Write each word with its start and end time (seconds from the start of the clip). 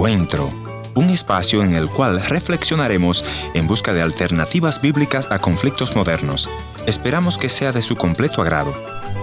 Encuentro, 0.00 0.50
un 0.94 1.10
espacio 1.10 1.62
en 1.62 1.74
el 1.74 1.90
cual 1.90 2.22
reflexionaremos 2.22 3.22
en 3.52 3.66
busca 3.66 3.92
de 3.92 4.00
alternativas 4.00 4.80
bíblicas 4.80 5.30
a 5.30 5.40
conflictos 5.40 5.94
modernos. 5.94 6.48
Esperamos 6.86 7.36
que 7.36 7.50
sea 7.50 7.70
de 7.70 7.82
su 7.82 7.96
completo 7.96 8.40
agrado. 8.40 8.72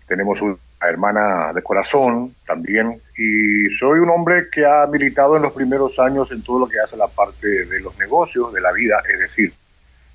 tenemos 0.07 0.41
una 0.41 0.57
hermana 0.83 1.53
de 1.53 1.63
corazón 1.63 2.35
también, 2.47 3.01
y 3.19 3.69
soy 3.79 3.99
un 3.99 4.11
hombre 4.11 4.49
que 4.53 4.65
ha 4.65 4.87
militado 4.87 5.37
en 5.37 5.43
los 5.43 5.53
primeros 5.53 5.99
años 5.99 6.31
en 6.31 6.43
todo 6.43 6.61
lo 6.61 6.69
que 6.69 6.79
hace 6.79 6.97
la 6.97 7.09
parte 7.09 7.49
de 7.67 7.81
los 7.81 7.99
negocios, 7.99 8.53
de 8.53 8.61
la 8.61 8.73
vida, 8.73 9.01
es 9.13 9.19
decir, 9.19 9.53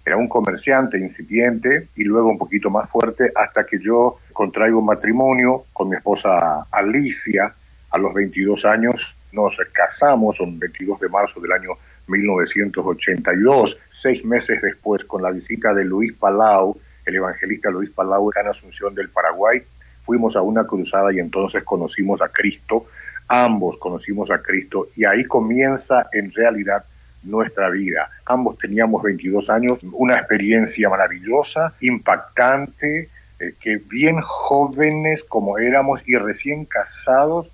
era 0.05 0.17
un 0.17 0.27
comerciante 0.27 0.97
incipiente 0.97 1.89
y 1.95 2.03
luego 2.03 2.29
un 2.29 2.37
poquito 2.37 2.69
más 2.69 2.89
fuerte 2.89 3.31
hasta 3.35 3.65
que 3.65 3.79
yo 3.79 4.17
contraigo 4.33 4.81
matrimonio 4.81 5.65
con 5.73 5.89
mi 5.89 5.97
esposa 5.97 6.65
Alicia. 6.71 7.53
A 7.91 7.97
los 7.97 8.13
22 8.13 8.65
años. 8.65 9.15
Nos 9.31 9.57
casamos 9.71 10.39
un 10.39 10.57
22 10.59 10.99
de 10.99 11.09
marzo 11.09 11.39
del 11.39 11.51
año 11.51 11.71
1982, 12.09 13.77
seis 13.89 14.25
meses 14.25 14.61
después, 14.61 15.05
con 15.05 15.21
la 15.21 15.31
visita 15.31 15.73
de 15.73 15.85
Luis 15.85 16.13
Palau, 16.13 16.77
el 17.05 17.15
evangelista 17.15 17.69
Luis 17.69 17.89
Palau 17.91 18.31
en 18.35 18.47
Asunción 18.47 18.93
del 18.93 19.09
Paraguay, 19.09 19.61
fuimos 20.03 20.35
a 20.35 20.41
una 20.41 20.65
cruzada 20.65 21.13
y 21.13 21.19
entonces 21.19 21.63
conocimos 21.63 22.21
a 22.21 22.29
Cristo, 22.29 22.87
ambos 23.27 23.77
conocimos 23.77 24.31
a 24.31 24.41
Cristo 24.41 24.87
y 24.95 25.05
ahí 25.05 25.23
comienza 25.25 26.07
en 26.11 26.31
realidad 26.33 26.83
nuestra 27.23 27.69
vida. 27.69 28.09
Ambos 28.25 28.57
teníamos 28.57 29.03
22 29.03 29.49
años, 29.49 29.79
una 29.91 30.15
experiencia 30.15 30.89
maravillosa, 30.89 31.73
impactante, 31.81 33.09
eh, 33.39 33.53
que 33.59 33.77
bien 33.77 34.19
jóvenes 34.21 35.23
como 35.23 35.57
éramos 35.57 36.01
y 36.07 36.15
recién 36.15 36.65
casados, 36.65 37.49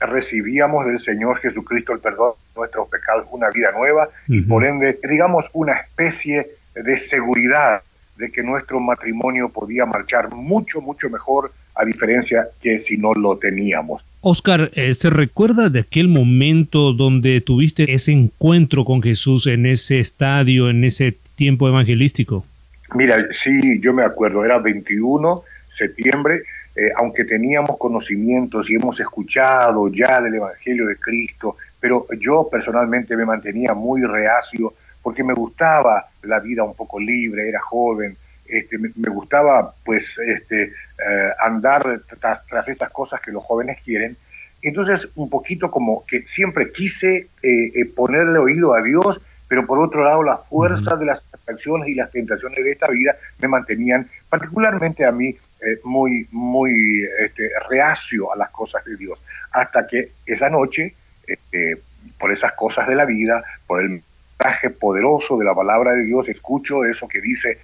recibíamos 0.00 0.86
del 0.86 1.00
Señor 1.00 1.38
Jesucristo 1.38 1.92
el 1.92 2.00
perdón 2.00 2.32
nuestros 2.56 2.88
pecados, 2.88 3.26
una 3.30 3.50
vida 3.50 3.70
nueva 3.72 4.08
y 4.28 4.40
por 4.40 4.64
ende, 4.64 4.98
digamos, 5.08 5.44
una 5.52 5.74
especie 5.74 6.46
de 6.74 6.98
seguridad 6.98 7.82
de 8.16 8.30
que 8.30 8.42
nuestro 8.42 8.80
matrimonio 8.80 9.48
podía 9.48 9.84
marchar 9.84 10.32
mucho, 10.32 10.80
mucho 10.80 11.10
mejor 11.10 11.52
a 11.74 11.84
diferencia 11.84 12.48
que 12.62 12.80
si 12.80 12.96
no 12.96 13.12
lo 13.12 13.36
teníamos. 13.36 14.02
Oscar, 14.22 14.70
eh, 14.74 14.94
¿se 14.94 15.10
recuerda 15.10 15.68
de 15.68 15.80
aquel 15.80 16.08
momento 16.08 16.92
donde 16.92 17.40
tuviste 17.42 17.92
ese 17.92 18.12
encuentro 18.12 18.84
con 18.84 19.02
Jesús 19.02 19.46
en 19.46 19.66
ese 19.66 20.00
estadio, 20.00 20.70
en 20.70 20.84
ese 20.84 21.14
tiempo 21.34 21.68
evangelístico? 21.68 22.44
Mira, 22.94 23.18
sí, 23.42 23.78
yo 23.80 23.92
me 23.92 24.04
acuerdo, 24.04 24.44
era 24.44 24.58
21 24.58 25.42
septiembre 25.68 26.42
eh, 26.76 26.92
aunque 26.94 27.24
teníamos 27.24 27.78
conocimientos 27.78 28.68
y 28.68 28.74
hemos 28.74 29.00
escuchado 29.00 29.90
ya 29.90 30.20
del 30.20 30.34
Evangelio 30.34 30.86
de 30.86 30.96
Cristo, 30.96 31.56
pero 31.80 32.06
yo 32.18 32.48
personalmente 32.50 33.16
me 33.16 33.24
mantenía 33.24 33.74
muy 33.74 34.02
reacio 34.02 34.74
porque 35.02 35.22
me 35.22 35.34
gustaba 35.34 36.06
la 36.22 36.40
vida 36.40 36.64
un 36.64 36.74
poco 36.74 36.98
libre, 36.98 37.48
era 37.48 37.60
joven, 37.60 38.16
este, 38.48 38.78
me, 38.78 38.90
gustaba 39.08 39.74
pues 39.84 40.04
este, 40.18 40.64
eh, 40.64 41.30
andar 41.40 42.00
tras, 42.20 42.68
estas 42.68 42.90
cosas 42.90 43.20
que 43.20 43.32
los 43.32 43.44
jóvenes 43.44 43.78
quieren. 43.84 44.16
Entonces, 44.62 45.08
un 45.14 45.28
poquito 45.30 45.70
como 45.70 46.04
que 46.06 46.22
siempre 46.22 46.72
quise 46.72 47.28
eh, 47.42 47.84
ponerle 47.94 48.38
oído 48.38 48.74
a 48.74 48.82
Dios, 48.82 49.20
pero 49.48 49.66
por 49.66 49.78
otro 49.78 50.04
lado, 50.04 50.22
la 50.22 50.38
fuerza 50.38 50.96
de 50.96 51.06
las 51.06 51.22
acciones 51.46 51.88
y 51.88 51.94
las 51.94 52.10
tentaciones 52.10 52.64
de 52.64 52.72
esta 52.72 52.88
vida 52.88 53.16
me 53.40 53.48
mantenían, 53.48 54.08
particularmente 54.28 55.04
a 55.04 55.12
mí, 55.12 55.28
eh, 55.28 55.80
muy, 55.84 56.26
muy 56.32 57.04
este, 57.24 57.48
reacio 57.70 58.32
a 58.32 58.36
las 58.36 58.50
cosas 58.50 58.84
de 58.84 58.96
Dios, 58.96 59.18
hasta 59.52 59.86
que 59.86 60.10
esa 60.26 60.50
noche, 60.50 60.94
este, 61.26 61.78
por 62.18 62.32
esas 62.32 62.52
cosas 62.52 62.86
de 62.88 62.94
la 62.94 63.04
vida, 63.04 63.42
por 63.66 63.82
el 63.82 64.02
mensaje 64.38 64.70
poderoso 64.70 65.38
de 65.38 65.44
la 65.44 65.54
palabra 65.54 65.92
de 65.92 66.04
Dios, 66.04 66.28
escucho 66.28 66.84
eso 66.84 67.08
que 67.08 67.20
dice, 67.20 67.58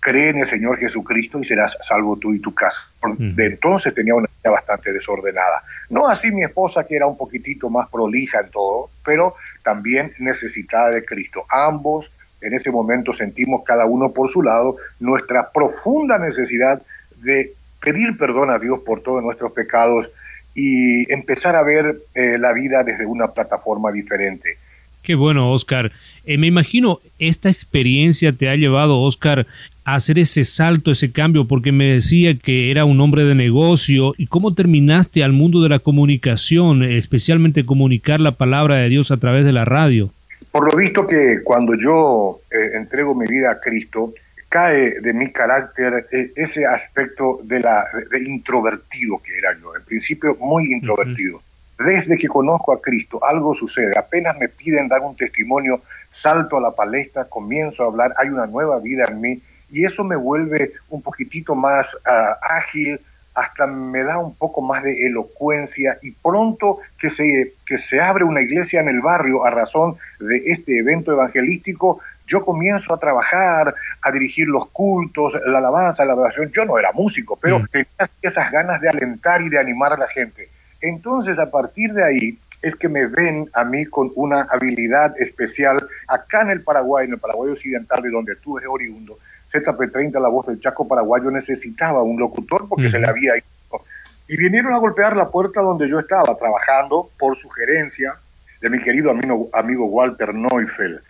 cree 0.00 0.30
en 0.30 0.38
el 0.38 0.48
Señor 0.48 0.78
Jesucristo 0.78 1.38
y 1.38 1.44
serás 1.44 1.76
salvo 1.86 2.16
tú 2.16 2.34
y 2.34 2.40
tu 2.40 2.54
casa. 2.54 2.78
De 3.16 3.46
entonces 3.46 3.94
tenía 3.94 4.14
una 4.14 4.28
vida 4.42 4.50
bastante 4.50 4.92
desordenada. 4.92 5.62
No 5.88 6.08
así 6.08 6.30
mi 6.30 6.42
esposa, 6.42 6.84
que 6.86 6.96
era 6.96 7.06
un 7.06 7.16
poquitito 7.16 7.70
más 7.70 7.88
prolija 7.88 8.40
en 8.40 8.50
todo, 8.50 8.90
pero 9.04 9.34
también 9.62 10.12
necesitada 10.18 10.90
de 10.90 11.04
Cristo. 11.04 11.44
Ambos 11.50 12.10
en 12.40 12.54
ese 12.54 12.70
momento 12.70 13.12
sentimos 13.12 13.62
cada 13.64 13.84
uno 13.84 14.12
por 14.12 14.30
su 14.30 14.42
lado 14.42 14.76
nuestra 14.98 15.50
profunda 15.50 16.18
necesidad 16.18 16.80
de 17.16 17.52
pedir 17.80 18.16
perdón 18.16 18.50
a 18.50 18.58
Dios 18.58 18.80
por 18.80 19.02
todos 19.02 19.22
nuestros 19.22 19.52
pecados 19.52 20.10
y 20.54 21.10
empezar 21.12 21.56
a 21.56 21.62
ver 21.62 21.96
eh, 22.14 22.38
la 22.38 22.52
vida 22.52 22.82
desde 22.82 23.06
una 23.06 23.28
plataforma 23.28 23.92
diferente. 23.92 24.58
Qué 25.02 25.14
bueno, 25.14 25.52
Oscar. 25.52 25.92
Eh, 26.26 26.36
me 26.36 26.46
imagino 26.46 27.00
esta 27.18 27.48
experiencia 27.48 28.32
te 28.32 28.48
ha 28.48 28.56
llevado, 28.56 29.00
Oscar, 29.00 29.46
a 29.84 29.94
hacer 29.94 30.18
ese 30.18 30.44
salto, 30.44 30.90
ese 30.90 31.10
cambio, 31.10 31.46
porque 31.46 31.72
me 31.72 31.86
decía 31.86 32.34
que 32.34 32.70
era 32.70 32.84
un 32.84 33.00
hombre 33.00 33.24
de 33.24 33.34
negocio. 33.34 34.14
¿Y 34.18 34.26
cómo 34.26 34.54
terminaste 34.54 35.24
al 35.24 35.32
mundo 35.32 35.62
de 35.62 35.70
la 35.70 35.78
comunicación, 35.78 36.82
especialmente 36.82 37.64
comunicar 37.64 38.20
la 38.20 38.32
palabra 38.32 38.76
de 38.76 38.88
Dios 38.88 39.10
a 39.10 39.16
través 39.16 39.46
de 39.46 39.52
la 39.52 39.64
radio? 39.64 40.10
Por 40.52 40.70
lo 40.70 40.76
visto 40.76 41.06
que 41.06 41.38
cuando 41.44 41.74
yo 41.74 42.40
eh, 42.50 42.76
entrego 42.76 43.14
mi 43.14 43.26
vida 43.26 43.52
a 43.52 43.60
Cristo, 43.60 44.12
cae 44.50 45.00
de 45.00 45.12
mi 45.12 45.30
carácter 45.30 46.08
eh, 46.10 46.32
ese 46.34 46.66
aspecto 46.66 47.38
de, 47.44 47.60
la, 47.60 47.86
de 48.10 48.18
introvertido 48.18 49.18
que 49.24 49.38
era 49.38 49.56
yo, 49.58 49.74
en 49.74 49.84
principio 49.84 50.36
muy 50.40 50.72
introvertido. 50.72 51.40
Desde 51.78 52.18
que 52.18 52.28
conozco 52.28 52.74
a 52.74 52.80
Cristo, 52.82 53.24
algo 53.24 53.54
sucede. 53.54 53.96
Apenas 53.96 54.36
me 54.38 54.48
piden 54.48 54.88
dar 54.88 55.00
un 55.00 55.16
testimonio, 55.16 55.80
salto 56.12 56.58
a 56.58 56.60
la 56.60 56.72
palestra, 56.72 57.24
comienzo 57.24 57.84
a 57.84 57.86
hablar, 57.86 58.12
hay 58.18 58.28
una 58.28 58.46
nueva 58.46 58.78
vida 58.80 59.04
en 59.08 59.20
mí 59.20 59.42
y 59.70 59.84
eso 59.84 60.02
me 60.02 60.16
vuelve 60.16 60.72
un 60.90 61.00
poquitito 61.00 61.54
más 61.54 61.86
ah, 62.04 62.36
ágil, 62.42 63.00
hasta 63.34 63.66
me 63.66 64.02
da 64.02 64.18
un 64.18 64.34
poco 64.34 64.60
más 64.60 64.82
de 64.82 65.06
elocuencia 65.06 65.96
y 66.02 66.10
pronto 66.10 66.78
que 66.98 67.10
se, 67.10 67.54
que 67.64 67.78
se 67.78 68.00
abre 68.00 68.24
una 68.24 68.42
iglesia 68.42 68.80
en 68.80 68.88
el 68.88 69.00
barrio 69.00 69.46
a 69.46 69.50
razón 69.50 69.94
de 70.18 70.42
este 70.46 70.78
evento 70.78 71.12
evangelístico, 71.12 72.00
yo 72.30 72.44
comienzo 72.44 72.94
a 72.94 73.00
trabajar, 73.00 73.74
a 74.02 74.10
dirigir 74.12 74.46
los 74.48 74.68
cultos, 74.70 75.34
la 75.46 75.58
alabanza, 75.58 76.04
la 76.04 76.12
adoración. 76.12 76.50
Yo 76.52 76.64
no 76.64 76.78
era 76.78 76.92
músico, 76.92 77.36
pero 77.40 77.58
mm. 77.58 77.66
tenía 77.66 78.10
esas 78.22 78.50
ganas 78.52 78.80
de 78.80 78.88
alentar 78.88 79.42
y 79.42 79.48
de 79.48 79.58
animar 79.58 79.92
a 79.92 79.98
la 79.98 80.06
gente. 80.06 80.48
Entonces, 80.80 81.38
a 81.38 81.50
partir 81.50 81.92
de 81.92 82.04
ahí, 82.04 82.38
es 82.62 82.76
que 82.76 82.88
me 82.88 83.06
ven 83.06 83.48
a 83.54 83.64
mí 83.64 83.86
con 83.86 84.12
una 84.14 84.42
habilidad 84.42 85.18
especial 85.18 85.82
acá 86.06 86.42
en 86.42 86.50
el 86.50 86.62
Paraguay, 86.62 87.06
en 87.06 87.14
el 87.14 87.18
Paraguay 87.18 87.52
Occidental, 87.52 88.02
de 88.02 88.10
donde 88.10 88.36
tú 88.36 88.58
eres 88.58 88.68
oriundo. 88.70 89.18
ZP30, 89.52 90.20
la 90.20 90.28
voz 90.28 90.46
del 90.46 90.60
Chaco 90.60 90.86
paraguayo, 90.86 91.30
necesitaba 91.30 92.02
un 92.02 92.20
locutor 92.20 92.68
porque 92.68 92.90
se 92.90 92.98
le 92.98 93.08
había 93.08 93.36
ido. 93.36 93.82
Y 94.28 94.36
vinieron 94.36 94.74
a 94.74 94.78
golpear 94.78 95.16
la 95.16 95.28
puerta 95.28 95.60
donde 95.60 95.88
yo 95.88 95.98
estaba 95.98 96.36
trabajando 96.36 97.08
por 97.18 97.36
sugerencia 97.36 98.14
de 98.60 98.70
mi 98.70 98.80
querido 98.80 99.10
amigo, 99.10 99.48
amigo 99.52 99.86
Walter 99.86 100.32
Neufeld. 100.32 101.00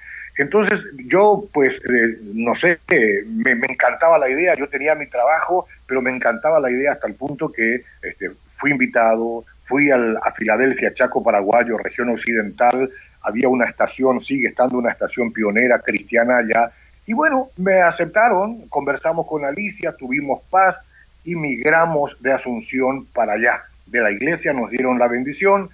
Entonces 0.40 0.80
yo, 1.06 1.44
pues, 1.52 1.76
eh, 1.76 2.16
no 2.32 2.54
sé, 2.54 2.78
me, 3.26 3.52
encantaba 3.52 4.18
la 4.18 4.30
idea, 4.30 4.54
yo 4.54 4.70
tenía 4.70 4.94
mi 4.94 5.06
trabajo, 5.06 5.66
pero 5.86 6.00
me 6.00 6.10
encantaba 6.10 6.58
la 6.58 6.70
idea 6.70 6.92
hasta 6.92 7.08
el 7.08 7.12
punto 7.12 7.52
que 7.52 7.82
este, 8.00 8.30
fui 8.56 8.70
invitado, 8.70 9.44
fui 9.66 9.90
a 9.90 10.32
Filadelfia, 10.34 10.94
Chaco 10.94 11.22
Paraguayo, 11.22 11.76
región 11.76 12.08
occidental, 12.08 12.88
había 13.20 13.50
una 13.50 13.66
estación, 13.66 14.22
sigue 14.22 14.48
estando 14.48 14.78
una 14.78 14.92
estación 14.92 15.30
pionera 15.30 15.78
cristiana 15.80 16.38
allá, 16.38 16.72
y 17.04 17.12
bueno, 17.12 17.48
me 17.58 17.82
aceptaron, 17.82 18.66
conversamos 18.70 19.26
con 19.26 19.44
Alicia, 19.44 19.92
tuvimos 19.92 20.40
paz 20.48 20.74
y 21.22 21.36
migramos 21.36 22.16
de 22.22 22.32
Asunción 22.32 23.04
para 23.12 23.34
allá. 23.34 23.60
De 23.84 24.00
la 24.00 24.10
iglesia 24.10 24.54
nos 24.54 24.70
dieron 24.70 24.98
la 24.98 25.06
bendición, 25.06 25.68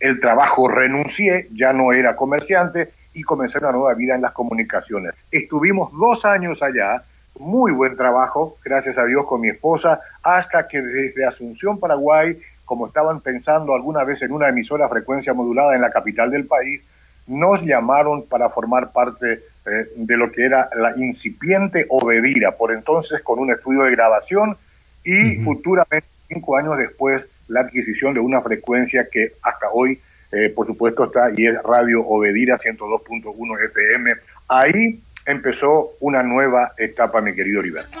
el 0.00 0.20
trabajo 0.20 0.68
renuncié, 0.68 1.46
ya 1.54 1.72
no 1.72 1.94
era 1.94 2.14
comerciante 2.14 2.90
y 3.14 3.22
comencé 3.22 3.58
una 3.58 3.72
nueva 3.72 3.94
vida 3.94 4.14
en 4.14 4.22
las 4.22 4.32
comunicaciones. 4.32 5.14
Estuvimos 5.30 5.92
dos 5.92 6.24
años 6.24 6.62
allá, 6.62 7.02
muy 7.38 7.72
buen 7.72 7.96
trabajo, 7.96 8.56
gracias 8.64 8.98
a 8.98 9.04
Dios 9.04 9.26
con 9.26 9.40
mi 9.40 9.48
esposa, 9.48 10.00
hasta 10.22 10.66
que 10.68 10.80
desde 10.80 11.26
Asunción, 11.26 11.78
Paraguay, 11.78 12.38
como 12.64 12.86
estaban 12.86 13.20
pensando 13.20 13.74
alguna 13.74 14.04
vez 14.04 14.22
en 14.22 14.32
una 14.32 14.48
emisora 14.48 14.88
frecuencia 14.88 15.34
modulada 15.34 15.74
en 15.74 15.80
la 15.80 15.90
capital 15.90 16.30
del 16.30 16.46
país, 16.46 16.82
nos 17.26 17.62
llamaron 17.62 18.26
para 18.26 18.48
formar 18.48 18.92
parte 18.92 19.40
eh, 19.64 19.86
de 19.94 20.16
lo 20.16 20.30
que 20.32 20.44
era 20.44 20.68
la 20.74 20.96
incipiente 20.96 21.86
Obedira, 21.88 22.52
por 22.52 22.72
entonces 22.72 23.22
con 23.22 23.38
un 23.38 23.52
estudio 23.52 23.82
de 23.82 23.92
grabación 23.92 24.56
y 25.04 25.36
futuramente, 25.36 26.06
cinco 26.28 26.56
años 26.56 26.78
después, 26.78 27.24
la 27.48 27.60
adquisición 27.60 28.14
de 28.14 28.20
una 28.20 28.40
frecuencia 28.40 29.06
que 29.10 29.32
hasta 29.42 29.68
hoy, 29.72 30.00
eh, 30.32 30.48
por 30.54 30.66
supuesto, 30.66 31.04
está 31.04 31.30
y 31.36 31.46
es 31.46 31.62
Radio 31.62 32.00
Obedira 32.06 32.58
102.1 32.58 33.64
FM. 33.66 34.12
Ahí 34.48 35.00
empezó 35.26 35.90
una 36.00 36.22
nueva 36.22 36.72
etapa, 36.78 37.20
mi 37.20 37.34
querido 37.34 37.60
Heriberto. 37.60 37.98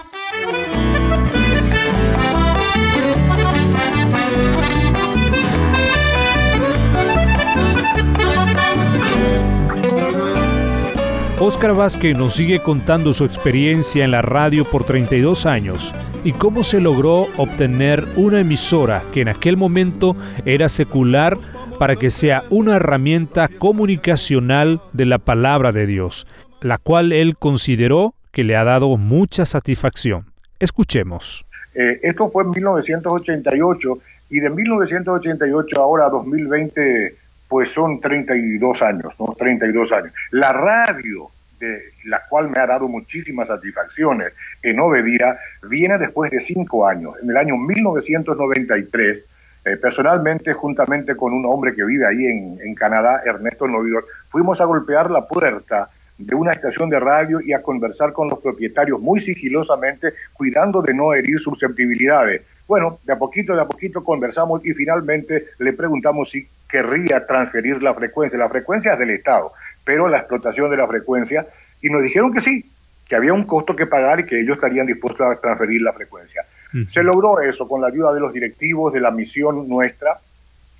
Óscar 11.44 11.74
Vázquez 11.74 12.16
nos 12.16 12.34
sigue 12.34 12.60
contando 12.60 13.12
su 13.12 13.24
experiencia 13.24 14.04
en 14.04 14.12
la 14.12 14.22
radio 14.22 14.64
por 14.64 14.84
32 14.84 15.44
años 15.44 15.92
y 16.22 16.32
cómo 16.34 16.62
se 16.62 16.80
logró 16.80 17.26
obtener 17.36 18.06
una 18.14 18.40
emisora 18.40 19.02
que 19.12 19.22
en 19.22 19.28
aquel 19.28 19.56
momento 19.56 20.16
era 20.44 20.68
secular 20.68 21.36
para 21.82 21.96
que 21.96 22.10
sea 22.10 22.44
una 22.48 22.76
herramienta 22.76 23.48
comunicacional 23.48 24.80
de 24.92 25.04
la 25.04 25.18
palabra 25.18 25.72
de 25.72 25.88
Dios, 25.88 26.28
la 26.60 26.78
cual 26.78 27.10
él 27.10 27.36
consideró 27.36 28.14
que 28.30 28.44
le 28.44 28.54
ha 28.54 28.62
dado 28.62 28.96
mucha 28.96 29.46
satisfacción. 29.46 30.26
Escuchemos. 30.60 31.44
Eh, 31.74 31.98
esto 32.04 32.30
fue 32.30 32.44
en 32.44 32.50
1988 32.50 33.98
y 34.30 34.38
de 34.38 34.50
1988 34.50 35.80
ahora 35.80 36.06
a 36.06 36.10
2020 36.10 37.16
pues 37.48 37.72
son 37.72 37.98
32 38.00 38.80
años, 38.80 39.12
¿no? 39.18 39.34
32 39.36 39.90
años. 39.90 40.12
La 40.30 40.52
radio, 40.52 41.30
de 41.58 41.82
la 42.04 42.22
cual 42.28 42.48
me 42.48 42.60
ha 42.60 42.66
dado 42.68 42.86
muchísimas 42.86 43.48
satisfacciones 43.48 44.34
en 44.62 44.78
Obedira, 44.78 45.36
viene 45.68 45.98
después 45.98 46.30
de 46.30 46.42
cinco 46.42 46.86
años. 46.86 47.14
En 47.20 47.30
el 47.30 47.36
año 47.36 47.56
1993, 47.56 49.24
eh, 49.64 49.76
personalmente, 49.76 50.52
juntamente 50.52 51.14
con 51.14 51.32
un 51.32 51.46
hombre 51.46 51.74
que 51.74 51.84
vive 51.84 52.06
ahí 52.06 52.26
en, 52.26 52.58
en 52.60 52.74
Canadá, 52.74 53.22
Ernesto 53.24 53.68
Novidor, 53.68 54.04
fuimos 54.28 54.60
a 54.60 54.64
golpear 54.64 55.10
la 55.10 55.26
puerta 55.26 55.88
de 56.18 56.34
una 56.34 56.52
estación 56.52 56.90
de 56.90 57.00
radio 57.00 57.40
y 57.40 57.52
a 57.52 57.62
conversar 57.62 58.12
con 58.12 58.28
los 58.28 58.40
propietarios 58.40 59.00
muy 59.00 59.20
sigilosamente, 59.20 60.14
cuidando 60.32 60.82
de 60.82 60.94
no 60.94 61.14
herir 61.14 61.38
susceptibilidades. 61.40 62.42
Bueno, 62.66 62.98
de 63.04 63.12
a 63.12 63.16
poquito, 63.16 63.54
de 63.54 63.62
a 63.62 63.66
poquito 63.66 64.04
conversamos 64.04 64.64
y 64.64 64.72
finalmente 64.72 65.46
le 65.58 65.72
preguntamos 65.72 66.30
si 66.30 66.46
querría 66.68 67.26
transferir 67.26 67.82
la 67.82 67.94
frecuencia. 67.94 68.38
La 68.38 68.48
frecuencia 68.48 68.94
es 68.94 68.98
del 68.98 69.10
Estado, 69.10 69.52
pero 69.84 70.08
la 70.08 70.18
explotación 70.18 70.70
de 70.70 70.76
la 70.76 70.86
frecuencia, 70.86 71.46
y 71.80 71.90
nos 71.90 72.02
dijeron 72.02 72.32
que 72.32 72.40
sí, 72.40 72.64
que 73.08 73.16
había 73.16 73.34
un 73.34 73.44
costo 73.44 73.76
que 73.76 73.86
pagar 73.86 74.20
y 74.20 74.24
que 74.24 74.40
ellos 74.40 74.56
estarían 74.56 74.86
dispuestos 74.86 75.20
a 75.20 75.40
transferir 75.40 75.82
la 75.82 75.92
frecuencia. 75.92 76.42
Se 76.90 77.02
logró 77.02 77.40
eso 77.40 77.68
con 77.68 77.80
la 77.80 77.88
ayuda 77.88 78.12
de 78.12 78.20
los 78.20 78.32
directivos 78.32 78.92
de 78.92 79.00
la 79.00 79.10
misión 79.10 79.68
nuestra 79.68 80.18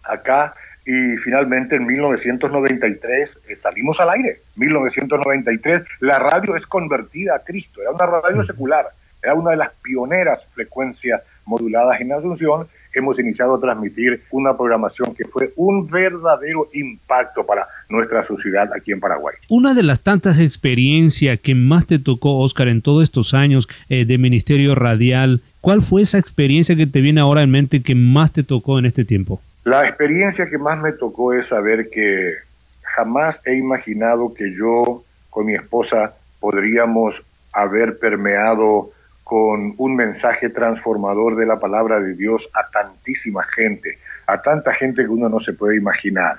acá 0.03 0.55
y 0.85 1.17
finalmente 1.19 1.77
en 1.77 1.87
1993 1.87 3.39
eh, 3.49 3.57
salimos 3.57 4.01
al 4.01 4.11
aire. 4.11 4.41
1993 4.57 5.83
la 6.01 6.19
radio 6.19 6.57
es 6.57 6.67
convertida 6.67 7.37
a 7.37 7.39
Cristo, 7.41 7.81
era 7.81 7.91
una 7.91 8.07
radio 8.07 8.43
secular, 8.43 8.87
era 9.23 9.35
una 9.35 9.53
de 9.53 9.59
las 9.59 9.73
pioneras 9.83 10.41
frecuencias 10.55 11.23
moduladas 11.45 12.01
en 12.01 12.13
Asunción 12.13 12.67
hemos 12.95 13.19
iniciado 13.19 13.55
a 13.55 13.61
transmitir 13.61 14.23
una 14.31 14.57
programación 14.57 15.15
que 15.15 15.25
fue 15.25 15.53
un 15.57 15.89
verdadero 15.89 16.69
impacto 16.75 17.45
para 17.45 17.67
nuestra 17.89 18.27
sociedad 18.27 18.71
aquí 18.77 18.93
en 18.93 19.01
Paraguay. 19.01 19.35
Una 19.49 19.75
de 19.75 19.83
las 19.83 20.01
tantas 20.01 20.39
experiencias 20.39 21.41
que 21.41 21.55
más 21.55 21.87
te 21.87 21.99
tocó, 21.99 22.39
Oscar, 22.41 22.69
en 22.69 22.83
todos 22.83 23.03
estos 23.03 23.35
años 23.35 23.69
eh, 23.89 24.05
de 24.05 24.19
Ministerio 24.19 24.75
Radial, 24.75 25.41
¿cuál 25.63 25.81
fue 25.81 26.03
esa 26.03 26.19
experiencia 26.19 26.77
que 26.77 26.87
te 26.87 27.01
viene 27.01 27.23
ahora 27.23 27.41
en 27.41 27.51
mente 27.51 27.83
que 27.83 27.95
más 27.95 28.33
te 28.33 28.43
tocó 28.43 28.79
en 28.79 28.85
este 28.85 29.07
tiempo? 29.07 29.41
La 29.65 29.89
experiencia 29.89 30.51
que 30.51 30.59
más 30.59 30.79
me 30.83 30.93
tocó 30.93 31.33
es 31.33 31.47
saber 31.47 31.89
que 31.89 32.35
jamás 32.83 33.37
he 33.47 33.57
imaginado 33.57 34.35
que 34.35 34.53
yo 34.55 35.05
con 35.31 35.47
mi 35.47 35.55
esposa 35.55 36.13
podríamos 36.41 37.23
haber 37.53 37.99
permeado 37.99 38.91
con 39.25 39.75
un 39.79 39.97
mensaje 39.97 40.51
transformador 40.51 41.37
de 41.37 41.47
la 41.47 41.59
palabra 41.59 42.01
de 42.01 42.15
Dios 42.15 42.49
a 42.53 42.69
tantísima 42.71 43.45
gente, 43.45 43.99
a 44.27 44.43
tanta 44.43 44.75
gente 44.75 45.03
que 45.03 45.09
uno 45.09 45.29
no 45.29 45.41
se 45.41 45.53
puede 45.53 45.77
imaginar. 45.77 46.37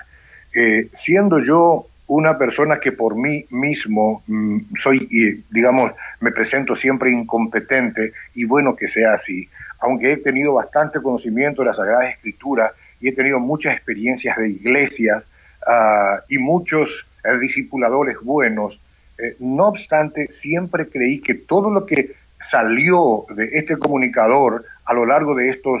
Eh, 0.54 0.88
siendo 0.94 1.40
yo 1.40 1.86
una 2.06 2.36
persona 2.36 2.78
que 2.78 2.92
por 2.92 3.16
mí 3.16 3.44
mismo 3.50 4.22
mm, 4.26 4.58
soy, 4.80 5.42
digamos, 5.50 5.92
me 6.20 6.32
presento 6.32 6.76
siempre 6.76 7.10
incompetente 7.10 8.12
y 8.34 8.44
bueno 8.44 8.76
que 8.76 8.88
sea 8.88 9.14
así, 9.14 9.48
aunque 9.80 10.12
he 10.12 10.16
tenido 10.18 10.54
bastante 10.54 11.00
conocimiento 11.00 11.62
de 11.62 11.68
la 11.68 11.74
Sagrada 11.74 12.08
Escritura 12.08 12.72
y 13.00 13.08
he 13.08 13.12
tenido 13.12 13.40
muchas 13.40 13.74
experiencias 13.74 14.36
de 14.36 14.50
iglesias 14.50 15.24
ah, 15.66 16.20
y 16.28 16.38
muchos 16.38 17.06
eh, 17.24 17.38
discipuladores 17.38 18.16
buenos, 18.22 18.78
eh, 19.18 19.36
no 19.40 19.68
obstante, 19.68 20.28
siempre 20.32 20.86
creí 20.88 21.20
que 21.20 21.34
todo 21.34 21.70
lo 21.70 21.86
que 21.86 22.12
salió 22.50 23.24
de 23.34 23.48
este 23.52 23.76
comunicador 23.78 24.64
a 24.84 24.92
lo 24.92 25.06
largo 25.06 25.34
de 25.34 25.50
estos 25.50 25.80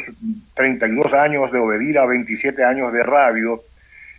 32 0.54 1.12
años 1.12 1.52
de 1.52 1.58
obedir 1.58 1.98
a 1.98 2.06
27 2.06 2.64
años 2.64 2.92
de 2.92 3.02
radio, 3.02 3.60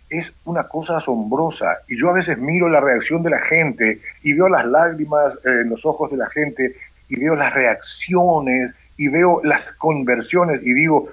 es 0.08 0.30
una 0.44 0.64
cosa 0.64 0.98
asombrosa. 0.98 1.78
Y 1.88 1.98
yo 1.98 2.10
a 2.10 2.14
veces 2.14 2.38
miro 2.38 2.68
la 2.68 2.80
reacción 2.80 3.22
de 3.22 3.30
la 3.30 3.40
gente 3.40 4.00
y 4.22 4.32
veo 4.32 4.48
las 4.48 4.66
lágrimas 4.66 5.34
eh, 5.44 5.62
en 5.62 5.70
los 5.70 5.84
ojos 5.84 6.10
de 6.10 6.16
la 6.16 6.28
gente 6.30 6.74
y 7.08 7.16
veo 7.16 7.34
las 7.34 7.52
reacciones 7.54 8.74
y 8.96 9.08
veo 9.08 9.40
las 9.44 9.72
conversiones 9.72 10.60
y 10.62 10.72
digo, 10.72 11.08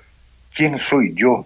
¿quién 0.55 0.77
soy 0.77 1.13
yo? 1.15 1.45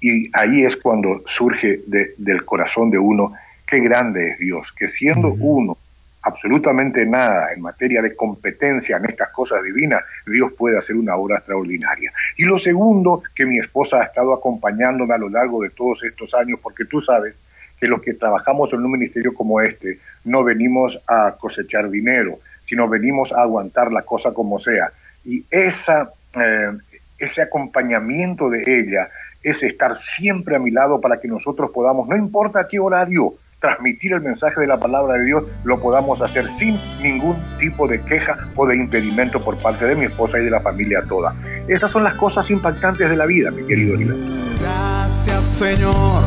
Y 0.00 0.30
ahí 0.34 0.64
es 0.64 0.76
cuando 0.76 1.22
surge 1.26 1.80
del 1.86 2.44
corazón 2.44 2.90
de 2.90 2.98
uno, 2.98 3.32
qué 3.66 3.80
grande 3.80 4.30
es 4.30 4.38
Dios, 4.38 4.72
que 4.78 4.88
siendo 4.88 5.28
uno 5.28 5.76
absolutamente 6.22 7.06
nada 7.06 7.52
en 7.52 7.62
materia 7.62 8.02
de 8.02 8.14
competencia 8.14 8.96
en 8.96 9.06
estas 9.06 9.30
cosas 9.30 9.62
divinas, 9.62 10.02
Dios 10.26 10.52
puede 10.52 10.78
hacer 10.78 10.96
una 10.96 11.16
obra 11.16 11.38
extraordinaria. 11.38 12.12
Y 12.36 12.44
lo 12.44 12.58
segundo, 12.58 13.22
que 13.34 13.46
mi 13.46 13.58
esposa 13.58 13.98
ha 13.98 14.04
estado 14.04 14.32
acompañándome 14.32 15.14
a 15.14 15.18
lo 15.18 15.28
largo 15.28 15.62
de 15.62 15.70
todos 15.70 16.02
estos 16.04 16.34
años, 16.34 16.58
porque 16.62 16.84
tú 16.84 17.00
sabes 17.00 17.34
que 17.78 17.86
los 17.86 18.02
que 18.02 18.14
trabajamos 18.14 18.72
en 18.72 18.84
un 18.84 18.92
ministerio 18.92 19.32
como 19.34 19.60
este 19.60 19.98
no 20.24 20.44
venimos 20.44 20.98
a 21.06 21.34
cosechar 21.38 21.88
dinero, 21.90 22.38
sino 22.66 22.88
venimos 22.88 23.32
a 23.32 23.42
aguantar 23.42 23.90
la 23.90 24.02
cosa 24.02 24.32
como 24.32 24.58
sea. 24.58 24.92
Y 25.24 25.44
esa, 25.50 26.10
eh, 26.34 26.72
ese 27.18 27.42
acompañamiento 27.42 28.50
de 28.50 28.62
ella, 28.66 29.08
es 29.42 29.62
estar 29.62 29.96
siempre 29.98 30.56
a 30.56 30.58
mi 30.58 30.70
lado 30.70 31.00
para 31.00 31.18
que 31.18 31.28
nosotros 31.28 31.70
podamos, 31.72 32.06
no 32.08 32.16
importa 32.16 32.68
qué 32.68 32.78
horario, 32.78 33.34
transmitir 33.60 34.12
el 34.12 34.22
mensaje 34.22 34.60
de 34.60 34.66
la 34.66 34.78
palabra 34.78 35.14
de 35.14 35.24
Dios, 35.24 35.44
lo 35.64 35.78
podamos 35.78 36.20
hacer 36.22 36.48
sin 36.58 36.78
ningún 37.02 37.36
tipo 37.58 37.86
de 37.86 38.00
queja 38.02 38.36
o 38.56 38.66
de 38.66 38.76
impedimento 38.76 39.42
por 39.42 39.56
parte 39.58 39.84
de 39.84 39.94
mi 39.94 40.06
esposa 40.06 40.38
y 40.38 40.44
de 40.44 40.50
la 40.50 40.60
familia 40.60 41.02
toda. 41.08 41.34
Esas 41.68 41.90
son 41.90 42.04
las 42.04 42.14
cosas 42.14 42.50
impactantes 42.50 43.08
de 43.08 43.16
la 43.16 43.26
vida, 43.26 43.50
mi 43.50 43.66
querido 43.66 43.96
Lila. 43.96 44.14
Gracias 44.60 45.44
Señor 45.44 46.22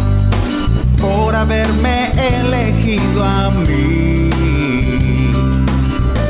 por 1.02 1.36
haberme 1.36 2.12
elegido 2.38 3.24
a 3.24 3.50
mí. 3.52 4.30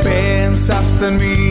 Pensaste 0.03 1.07
en 1.07 1.17
mí 1.17 1.42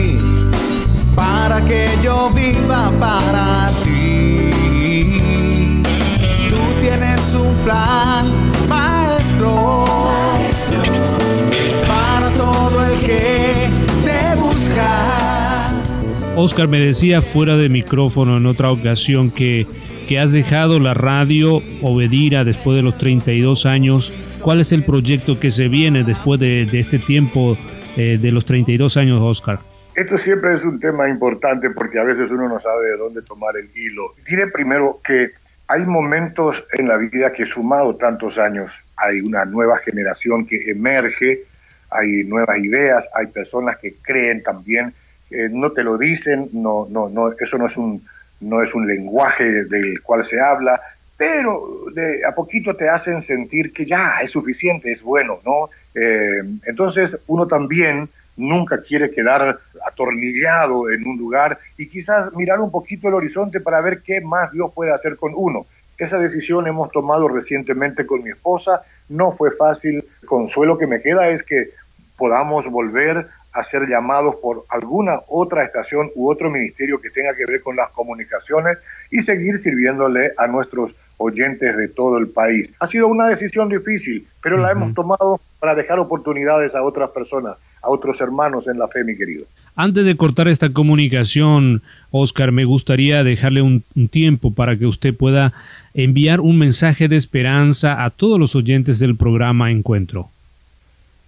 Oscar 16.43 16.67
me 16.67 16.81
decía 16.81 17.21
fuera 17.21 17.55
de 17.55 17.69
micrófono 17.69 18.35
en 18.35 18.45
otra 18.47 18.69
ocasión 18.69 19.31
que, 19.31 19.65
que 20.09 20.19
has 20.19 20.33
dejado 20.33 20.77
la 20.77 20.93
radio 20.93 21.61
Obedira 21.81 22.43
después 22.43 22.75
de 22.75 22.83
los 22.83 22.97
32 22.97 23.65
años. 23.65 24.13
¿Cuál 24.41 24.59
es 24.59 24.73
el 24.73 24.83
proyecto 24.83 25.39
que 25.39 25.51
se 25.51 25.69
viene 25.69 26.03
después 26.03 26.41
de, 26.41 26.63
este 26.63 26.99
tiempo 26.99 27.57
eh, 27.95 28.17
de 28.21 28.31
los 28.33 28.43
32 28.43 28.97
años, 28.97 29.21
Oscar? 29.21 29.59
Esto 29.95 30.17
siempre 30.17 30.55
es 30.55 30.65
un 30.65 30.81
tema 30.81 31.07
importante 31.07 31.69
porque 31.69 31.97
a 31.97 32.03
veces 32.03 32.29
uno 32.29 32.49
no 32.49 32.59
sabe 32.59 32.87
de 32.87 32.97
dónde 32.97 33.21
tomar 33.21 33.55
el 33.55 33.69
hilo. 33.73 34.13
Diré 34.27 34.47
primero 34.47 34.99
que 35.01 35.29
hay 35.69 35.85
momentos 35.85 36.61
en 36.73 36.89
la 36.89 36.97
vida 36.97 37.31
que 37.31 37.45
sumado 37.45 37.95
tantos 37.95 38.37
años, 38.37 38.69
hay 38.97 39.21
una 39.21 39.45
nueva 39.45 39.77
generación 39.77 40.45
que 40.45 40.69
emerge, 40.69 41.43
hay 41.89 42.25
nuevas 42.25 42.57
ideas, 42.57 43.05
hay 43.15 43.27
personas 43.27 43.77
que 43.77 43.93
creen 44.01 44.43
también, 44.43 44.93
eh, 45.33 45.49
no 45.51 45.71
te 45.71 45.83
lo 45.83 45.97
dicen, 45.97 46.49
no, 46.53 46.87
no, 46.89 47.09
no, 47.09 47.31
eso 47.31 47.57
no 47.57 47.67
es 47.67 47.75
un, 47.75 48.03
no 48.41 48.61
es 48.61 48.73
un 48.75 48.87
lenguaje 48.87 49.63
del 49.65 50.01
cual 50.01 50.25
se 50.25 50.39
habla, 50.39 50.79
pero 51.17 51.85
de, 51.93 52.25
a 52.25 52.35
poquito 52.35 52.75
te 52.75 52.87
hacen 52.87 53.23
sentir 53.23 53.73
que 53.73 53.85
ya 53.85 54.19
es 54.21 54.31
suficiente, 54.31 54.91
es 54.91 55.01
bueno, 55.01 55.39
¿no? 55.45 55.69
Eh, 55.95 56.43
entonces 56.65 57.17
uno 57.27 57.47
también 57.47 58.09
nunca 58.35 58.81
quiere 58.81 59.11
quedar 59.11 59.59
atornillado 59.87 60.89
en 60.89 61.07
un 61.07 61.17
lugar 61.17 61.57
y 61.77 61.87
quizás 61.87 62.33
mirar 62.33 62.59
un 62.59 62.71
poquito 62.71 63.07
el 63.07 63.13
horizonte 63.15 63.59
para 63.59 63.81
ver 63.81 64.01
qué 64.01 64.21
más 64.21 64.51
Dios 64.51 64.71
puede 64.73 64.91
hacer 64.91 65.17
con 65.17 65.33
uno. 65.35 65.65
Esa 65.97 66.17
decisión 66.17 66.67
hemos 66.67 66.91
tomado 66.91 67.27
recientemente 67.27 68.05
con 68.05 68.23
mi 68.23 68.31
esposa, 68.31 68.81
no 69.09 69.31
fue 69.31 69.51
fácil, 69.51 70.03
el 70.21 70.27
consuelo 70.27 70.77
que 70.77 70.87
me 70.87 71.01
queda 71.01 71.29
es 71.29 71.43
que 71.43 71.69
podamos 72.17 72.65
volver 72.69 73.27
a 73.53 73.63
ser 73.63 73.87
llamados 73.87 74.35
por 74.41 74.65
alguna 74.69 75.19
otra 75.27 75.63
estación 75.63 76.09
u 76.15 76.29
otro 76.29 76.49
ministerio 76.49 76.99
que 76.99 77.11
tenga 77.11 77.35
que 77.35 77.45
ver 77.45 77.61
con 77.61 77.75
las 77.75 77.91
comunicaciones 77.91 78.79
y 79.11 79.21
seguir 79.21 79.59
sirviéndole 79.59 80.31
a 80.37 80.47
nuestros 80.47 80.91
oyentes 81.17 81.77
de 81.77 81.87
todo 81.87 82.17
el 82.17 82.27
país. 82.27 82.69
Ha 82.79 82.87
sido 82.87 83.07
una 83.07 83.27
decisión 83.27 83.69
difícil, 83.69 84.25
pero 84.41 84.57
la 84.57 84.71
hemos 84.71 84.93
tomado 84.93 85.39
para 85.59 85.75
dejar 85.75 85.99
oportunidades 85.99 86.73
a 86.75 86.81
otras 86.81 87.11
personas, 87.11 87.55
a 87.81 87.89
otros 87.89 88.19
hermanos 88.19 88.67
en 88.67 88.79
la 88.79 88.87
fe, 88.87 89.03
mi 89.03 89.15
querido. 89.15 89.45
Antes 89.75 90.05
de 90.05 90.17
cortar 90.17 90.47
esta 90.47 90.71
comunicación, 90.71 91.81
Oscar, 92.11 92.51
me 92.51 92.65
gustaría 92.65 93.23
dejarle 93.23 93.61
un, 93.61 93.83
un, 93.95 94.07
tiempo 94.07 94.53
para 94.53 94.75
que 94.75 94.85
usted 94.85 95.15
pueda 95.15 95.53
enviar 95.93 96.41
un 96.41 96.57
mensaje 96.57 97.07
de 97.07 97.15
esperanza 97.15 98.03
a 98.03 98.09
todos 98.09 98.39
los 98.39 98.55
oyentes 98.55 98.99
del 98.99 99.15
programa 99.15 99.71
Encuentro. 99.71 100.29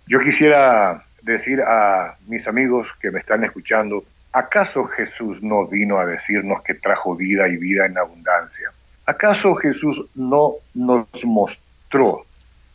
Yo 0.08 0.20
quisiera 0.20 1.05
decir 1.26 1.62
a 1.62 2.16
mis 2.28 2.48
amigos 2.48 2.88
que 3.02 3.12
me 3.12 3.20
están 3.20 3.44
escuchando, 3.44 4.04
¿acaso 4.32 4.86
Jesús 4.86 5.42
no 5.42 5.66
vino 5.68 5.98
a 5.98 6.06
decirnos 6.06 6.62
que 6.64 6.76
trajo 6.76 7.16
vida 7.16 7.48
y 7.48 7.58
vida 7.58 7.88
en 7.88 7.98
abundancia? 7.98 8.72
¿Acaso 9.08 9.56
Jesús 9.56 10.06
no 10.16 10.54
nos 10.74 11.08
mostró 11.24 12.26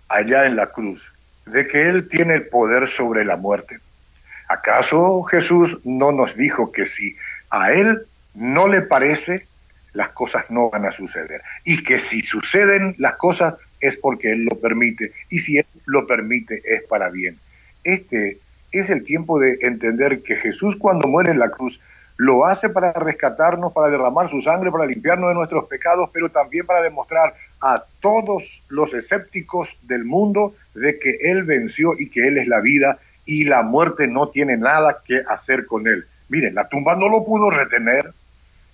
allá 0.08 0.46
en 0.46 0.56
la 0.56 0.66
cruz 0.66 1.00
de 1.46 1.66
que 1.66 1.88
Él 1.88 2.08
tiene 2.08 2.34
el 2.34 2.48
poder 2.48 2.88
sobre 2.88 3.24
la 3.24 3.36
muerte? 3.36 3.78
¿Acaso 4.48 5.22
Jesús 5.22 5.78
no 5.84 6.10
nos 6.10 6.36
dijo 6.36 6.72
que 6.72 6.86
si 6.86 7.16
a 7.50 7.72
Él 7.72 8.02
no 8.34 8.66
le 8.66 8.82
parece, 8.82 9.46
las 9.92 10.10
cosas 10.10 10.50
no 10.50 10.70
van 10.70 10.86
a 10.86 10.92
suceder? 10.92 11.40
Y 11.64 11.84
que 11.84 12.00
si 12.00 12.22
suceden 12.22 12.96
las 12.98 13.14
cosas 13.14 13.54
es 13.80 13.96
porque 13.96 14.32
Él 14.32 14.44
lo 14.44 14.58
permite. 14.58 15.12
Y 15.28 15.38
si 15.38 15.58
Él 15.58 15.66
lo 15.86 16.04
permite 16.06 16.62
es 16.64 16.82
para 16.84 17.10
bien. 17.10 17.38
Este 17.84 18.38
es 18.72 18.90
el 18.90 19.04
tiempo 19.04 19.38
de 19.38 19.58
entender 19.62 20.22
que 20.22 20.36
Jesús 20.36 20.76
cuando 20.78 21.08
muere 21.08 21.32
en 21.32 21.38
la 21.38 21.50
cruz 21.50 21.80
lo 22.16 22.44
hace 22.44 22.68
para 22.68 22.92
rescatarnos, 22.92 23.72
para 23.72 23.90
derramar 23.90 24.28
su 24.28 24.42
sangre, 24.42 24.70
para 24.70 24.84
limpiarnos 24.84 25.30
de 25.30 25.34
nuestros 25.34 25.66
pecados, 25.68 26.10
pero 26.12 26.28
también 26.28 26.66
para 26.66 26.82
demostrar 26.82 27.32
a 27.62 27.82
todos 28.00 28.44
los 28.68 28.92
escépticos 28.92 29.68
del 29.82 30.04
mundo 30.04 30.54
de 30.74 30.98
que 30.98 31.16
Él 31.22 31.44
venció 31.44 31.98
y 31.98 32.10
que 32.10 32.28
Él 32.28 32.36
es 32.36 32.46
la 32.46 32.60
vida 32.60 32.98
y 33.24 33.44
la 33.44 33.62
muerte 33.62 34.06
no 34.06 34.28
tiene 34.28 34.58
nada 34.58 34.98
que 35.04 35.22
hacer 35.28 35.64
con 35.64 35.86
Él. 35.86 36.04
Miren, 36.28 36.54
la 36.54 36.68
tumba 36.68 36.94
no 36.94 37.08
lo 37.08 37.24
pudo 37.24 37.50
retener. 37.50 38.12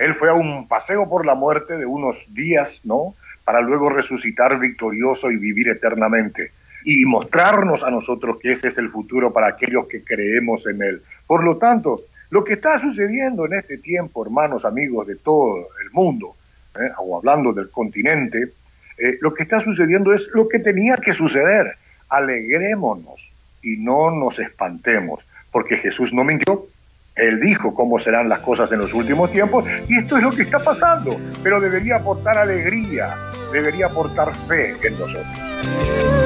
Él 0.00 0.14
fue 0.16 0.28
a 0.28 0.34
un 0.34 0.66
paseo 0.66 1.08
por 1.08 1.24
la 1.24 1.36
muerte 1.36 1.78
de 1.78 1.86
unos 1.86 2.16
días, 2.34 2.80
¿no? 2.82 3.14
Para 3.44 3.60
luego 3.60 3.90
resucitar 3.90 4.58
victorioso 4.58 5.30
y 5.30 5.36
vivir 5.36 5.68
eternamente 5.68 6.50
y 6.86 7.04
mostrarnos 7.04 7.82
a 7.82 7.90
nosotros 7.90 8.38
que 8.40 8.52
ese 8.52 8.68
es 8.68 8.78
el 8.78 8.90
futuro 8.90 9.32
para 9.32 9.48
aquellos 9.48 9.88
que 9.88 10.04
creemos 10.04 10.64
en 10.68 10.80
Él. 10.80 11.02
Por 11.26 11.42
lo 11.42 11.56
tanto, 11.56 12.02
lo 12.30 12.44
que 12.44 12.52
está 12.52 12.80
sucediendo 12.80 13.44
en 13.44 13.54
este 13.54 13.78
tiempo, 13.78 14.24
hermanos, 14.24 14.64
amigos 14.64 15.08
de 15.08 15.16
todo 15.16 15.66
el 15.82 15.90
mundo, 15.90 16.36
¿eh? 16.76 16.92
o 16.98 17.18
hablando 17.18 17.52
del 17.52 17.70
continente, 17.70 18.52
eh, 18.98 19.18
lo 19.20 19.34
que 19.34 19.42
está 19.42 19.60
sucediendo 19.60 20.14
es 20.14 20.28
lo 20.32 20.48
que 20.48 20.60
tenía 20.60 20.94
que 20.94 21.12
suceder. 21.12 21.74
Alegrémonos 22.08 23.32
y 23.62 23.78
no 23.78 24.12
nos 24.12 24.38
espantemos, 24.38 25.24
porque 25.50 25.78
Jesús 25.78 26.12
no 26.12 26.22
mintió. 26.22 26.66
Él 27.16 27.40
dijo 27.40 27.74
cómo 27.74 27.98
serán 27.98 28.28
las 28.28 28.38
cosas 28.40 28.70
en 28.70 28.78
los 28.78 28.94
últimos 28.94 29.32
tiempos 29.32 29.64
y 29.88 29.96
esto 29.98 30.18
es 30.18 30.22
lo 30.22 30.30
que 30.30 30.42
está 30.42 30.60
pasando, 30.60 31.16
pero 31.42 31.60
debería 31.60 31.96
aportar 31.96 32.38
alegría, 32.38 33.08
debería 33.52 33.86
aportar 33.86 34.32
fe 34.46 34.76
en 34.86 34.92
nosotros. 34.92 36.25